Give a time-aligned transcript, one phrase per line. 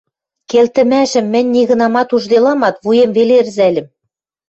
[0.49, 3.87] Келтӹмӓшӹм мӹнь нигынамат ужделамат, вуем веле ӹрзӓльӹм.